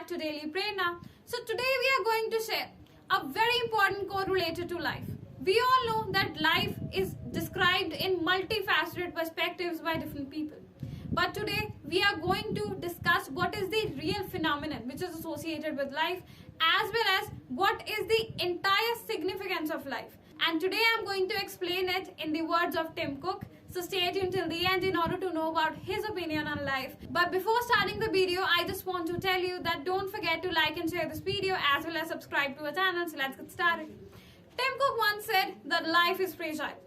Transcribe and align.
back 0.00 0.06
to 0.06 0.16
Daily 0.18 0.50
Prerna. 0.54 0.98
So 1.24 1.38
today 1.46 1.72
we 1.82 1.88
are 1.96 2.04
going 2.04 2.30
to 2.32 2.40
share 2.44 2.68
a 3.10 3.26
very 3.26 3.58
important 3.64 4.08
quote 4.08 4.28
related 4.28 4.68
to 4.68 4.78
life. 4.78 5.08
We 5.42 5.58
all 5.58 5.86
know 5.86 6.12
that 6.12 6.38
life 6.40 6.74
is 6.92 7.14
described 7.32 7.94
in 7.94 8.18
multifaceted 8.20 9.14
perspectives 9.14 9.80
by 9.80 9.96
different 9.96 10.30
people. 10.30 10.58
But 11.12 11.32
today 11.32 11.72
we 11.88 12.02
are 12.02 12.16
going 12.18 12.54
to 12.54 12.76
discuss 12.80 13.28
what 13.30 13.56
is 13.56 13.70
the 13.70 13.92
real 13.98 14.22
phenomenon 14.28 14.86
which 14.86 15.02
is 15.02 15.14
associated 15.14 15.78
with 15.78 15.92
life 15.94 16.20
as 16.60 16.92
well 16.92 17.08
as 17.20 17.30
what 17.48 17.88
is 17.88 18.06
the 18.06 18.44
entire 18.44 18.94
significance 19.06 19.70
of 19.70 19.86
life. 19.86 20.18
And 20.46 20.60
today 20.60 20.82
I'm 20.96 21.06
going 21.06 21.28
to 21.30 21.36
explain 21.36 21.88
it 21.88 22.14
in 22.22 22.34
the 22.34 22.42
words 22.42 22.76
of 22.76 22.94
Tim 22.94 23.16
Cook. 23.16 23.46
So 23.72 23.80
stay 23.80 24.10
tuned 24.10 24.32
till 24.32 24.48
the 24.48 24.66
end 24.66 24.82
in 24.82 24.96
order 24.96 25.16
to 25.16 25.32
know 25.32 25.52
about 25.52 25.76
his 25.76 26.04
opinion 26.04 26.48
on 26.48 26.64
life. 26.64 26.96
But 27.08 27.30
before 27.30 27.62
starting 27.62 28.00
the 28.00 28.10
video, 28.10 28.42
I 28.42 28.64
just 28.66 28.84
want 28.84 29.06
to 29.06 29.18
tell 29.20 29.40
you 29.40 29.62
that 29.62 29.84
don't 29.84 30.10
forget 30.12 30.42
to 30.42 30.50
like 30.50 30.76
and 30.76 30.90
share 30.90 31.08
this 31.08 31.20
video 31.20 31.56
as 31.74 31.84
well 31.84 31.96
as 31.96 32.08
subscribe 32.08 32.56
to 32.58 32.64
our 32.64 32.72
channel. 32.72 33.08
So 33.08 33.16
let's 33.16 33.36
get 33.36 33.52
started. 33.52 33.86
Tim 34.58 34.72
Cook 34.80 34.98
once 34.98 35.24
said 35.24 35.54
that 35.66 35.88
life 35.88 36.18
is 36.18 36.34
fragile. 36.34 36.82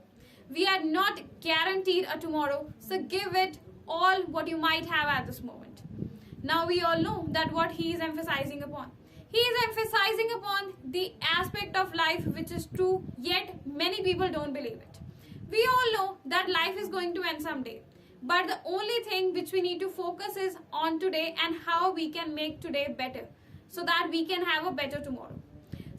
We 0.49 0.67
are 0.67 0.83
not 0.83 1.21
guaranteed 1.39 2.05
a 2.13 2.19
tomorrow, 2.19 2.67
so 2.79 3.01
give 3.01 3.34
it 3.34 3.59
all 3.87 4.23
what 4.23 4.49
you 4.49 4.57
might 4.57 4.85
have 4.85 5.07
at 5.07 5.25
this 5.25 5.41
moment. 5.41 5.84
Now 6.43 6.67
we 6.67 6.81
all 6.81 7.01
know 7.01 7.27
that 7.31 7.53
what 7.53 7.71
he 7.71 7.93
is 7.93 8.01
emphasizing 8.01 8.61
upon. 8.61 8.91
He 9.31 9.39
is 9.39 9.63
emphasizing 9.70 10.31
upon 10.35 10.73
the 10.84 11.13
aspect 11.21 11.77
of 11.77 11.95
life 11.95 12.27
which 12.27 12.51
is 12.51 12.67
true, 12.67 13.05
yet 13.17 13.65
many 13.65 14.03
people 14.03 14.29
don't 14.29 14.53
believe 14.53 14.73
it. 14.73 14.99
We 15.53 15.63
all 15.71 15.93
know 15.93 16.17
that 16.25 16.49
life 16.49 16.77
is 16.80 16.88
going 16.88 17.13
to 17.13 17.23
end 17.23 17.43
someday. 17.43 17.81
But 18.23 18.48
the 18.48 18.57
only 18.65 19.04
thing 19.07 19.34
which 19.34 19.51
we 19.51 19.62
need 19.62 19.79
to 19.82 19.90
focus 19.90 20.35
is 20.35 20.55
on 20.71 20.99
today 20.99 21.35
and 21.46 21.57
how 21.63 21.93
we 21.93 22.09
can 22.09 22.34
make 22.34 22.59
today 22.59 22.96
better 22.98 23.27
so 23.70 23.84
that 23.85 24.07
we 24.09 24.26
can 24.26 24.43
have 24.43 24.65
a 24.65 24.71
better 24.71 24.99
tomorrow. 24.99 25.40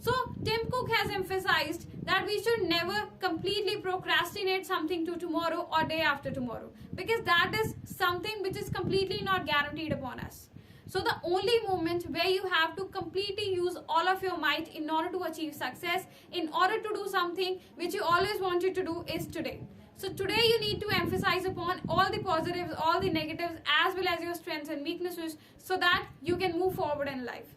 So, 0.01 0.13
Tim 0.45 0.61
Cook 0.73 0.91
has 0.91 1.11
emphasized 1.11 1.87
that 2.05 2.27
we 2.27 2.43
should 2.43 2.65
never 2.65 3.07
completely 3.21 3.77
procrastinate 3.77 4.67
something 4.67 5.07
to 5.07 5.17
tomorrow 5.17 5.69
or 5.73 5.85
day 5.85 6.01
after 6.01 6.33
tomorrow 6.33 6.71
because 6.95 7.23
that 7.25 7.55
is 7.55 7.75
something 7.85 8.43
which 8.43 8.57
is 8.57 8.69
completely 8.71 9.23
not 9.23 9.47
guaranteed 9.47 9.93
upon 9.93 10.19
us. 10.19 10.49
So, 10.95 11.01
the 11.01 11.17
only 11.25 11.59
moment 11.67 12.05
where 12.09 12.29
you 12.29 12.45
have 12.47 12.77
to 12.77 12.85
completely 12.85 13.53
use 13.53 13.77
all 13.89 14.07
of 14.07 14.23
your 14.23 14.37
might 14.39 14.69
in 14.77 14.89
order 14.89 15.11
to 15.11 15.25
achieve 15.25 15.53
success, 15.53 16.05
in 16.31 16.49
order 16.51 16.81
to 16.81 16.89
do 16.95 17.09
something 17.11 17.59
which 17.75 17.95
you 17.95 18.05
always 18.05 18.41
wanted 18.41 18.77
to 18.77 18.85
do, 18.85 19.05
is 19.13 19.27
today. 19.27 19.59
So, 19.97 20.13
today 20.13 20.45
you 20.51 20.61
need 20.61 20.81
to 20.83 20.95
emphasize 20.95 21.47
upon 21.47 21.81
all 21.89 22.09
the 22.13 22.21
positives, 22.21 22.73
all 22.79 23.01
the 23.01 23.11
negatives, 23.11 23.59
as 23.85 23.97
well 23.97 24.07
as 24.07 24.21
your 24.21 24.35
strengths 24.35 24.69
and 24.69 24.85
weaknesses 24.85 25.37
so 25.59 25.77
that 25.79 26.07
you 26.23 26.37
can 26.37 26.57
move 26.61 26.77
forward 26.77 27.09
in 27.09 27.25
life 27.25 27.57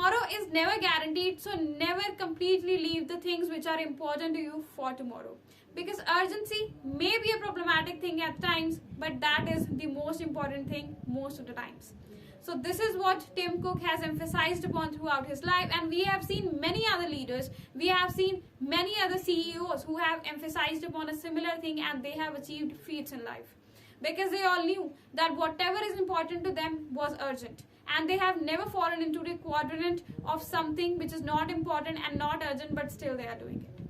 tomorrow 0.00 0.26
is 0.32 0.50
never 0.50 0.80
guaranteed 0.80 1.40
so 1.40 1.54
never 1.56 2.02
completely 2.16 2.76
leave 2.78 3.06
the 3.06 3.18
things 3.18 3.50
which 3.50 3.66
are 3.66 3.78
important 3.78 4.34
to 4.34 4.40
you 4.40 4.64
for 4.74 4.92
tomorrow. 4.94 5.36
Because 5.74 6.00
urgency 6.20 6.72
may 6.82 7.18
be 7.22 7.32
a 7.32 7.38
problematic 7.38 8.00
thing 8.00 8.22
at 8.22 8.40
times 8.40 8.80
but 8.98 9.20
that 9.20 9.46
is 9.54 9.66
the 9.70 9.86
most 9.86 10.22
important 10.22 10.70
thing 10.70 10.96
most 11.06 11.38
of 11.38 11.46
the 11.46 11.52
times. 11.52 11.92
So 12.40 12.56
this 12.56 12.80
is 12.80 12.96
what 12.96 13.26
tim 13.36 13.60
cook 13.60 13.82
has 13.82 14.02
emphasized 14.02 14.64
upon 14.64 14.94
throughout 14.94 15.26
his 15.26 15.44
life 15.44 15.70
and 15.78 15.90
we 15.90 16.02
have 16.04 16.24
seen 16.24 16.58
many 16.58 16.86
other 16.94 17.06
leaders 17.06 17.50
we 17.74 17.88
have 17.88 18.10
seen 18.10 18.42
many 18.58 18.94
other 19.04 19.18
ceos 19.18 19.82
who 19.82 19.98
have 19.98 20.22
emphasized 20.24 20.84
upon 20.84 21.10
a 21.10 21.14
similar 21.14 21.56
thing 21.60 21.80
and 21.80 22.02
they 22.02 22.12
have 22.12 22.34
achieved 22.34 22.74
feats 22.86 23.12
in 23.12 23.22
life. 23.22 23.54
Because 24.00 24.30
they 24.30 24.44
all 24.44 24.64
knew 24.64 24.92
that 25.12 25.36
whatever 25.36 25.78
is 25.92 25.98
important 25.98 26.42
to 26.44 26.52
them 26.52 26.86
was 26.90 27.18
urgent 27.20 27.64
and 27.96 28.08
they 28.08 28.16
have 28.18 28.42
never 28.42 28.68
fallen 28.68 29.02
into 29.02 29.20
the 29.20 29.34
quadrant 29.36 30.02
of 30.24 30.42
something 30.42 30.98
which 30.98 31.12
is 31.12 31.22
not 31.22 31.50
important 31.50 31.98
and 32.06 32.18
not 32.18 32.42
urgent 32.50 32.74
but 32.74 32.92
still 32.92 33.16
they 33.16 33.26
are 33.26 33.38
doing 33.38 33.66
it. 33.68 33.86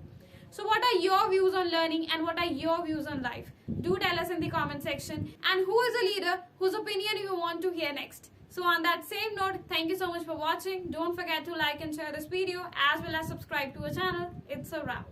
So 0.50 0.64
what 0.66 0.82
are 0.82 1.00
your 1.00 1.30
views 1.30 1.54
on 1.54 1.70
learning 1.70 2.08
and 2.12 2.24
what 2.24 2.38
are 2.38 2.46
your 2.46 2.84
views 2.84 3.06
on 3.06 3.22
life? 3.22 3.52
Do 3.80 3.96
tell 4.00 4.18
us 4.18 4.30
in 4.30 4.40
the 4.40 4.50
comment 4.50 4.82
section. 4.82 5.32
And 5.44 5.64
who 5.64 5.80
is 5.80 5.94
a 6.02 6.04
leader 6.06 6.40
whose 6.58 6.74
opinion 6.74 7.18
you 7.18 7.36
want 7.36 7.62
to 7.62 7.70
hear 7.70 7.92
next? 7.92 8.30
So 8.48 8.64
on 8.64 8.82
that 8.82 9.04
same 9.04 9.36
note 9.36 9.60
thank 9.68 9.90
you 9.90 9.96
so 9.96 10.08
much 10.08 10.24
for 10.24 10.36
watching. 10.36 10.90
Don't 10.90 11.16
forget 11.16 11.44
to 11.44 11.54
like 11.54 11.80
and 11.80 11.94
share 11.94 12.12
this 12.12 12.26
video 12.26 12.66
as 12.92 13.00
well 13.00 13.14
as 13.14 13.28
subscribe 13.28 13.74
to 13.74 13.84
our 13.84 13.94
channel. 13.94 14.30
It's 14.48 14.72
a 14.72 14.82
wrap 14.84 15.06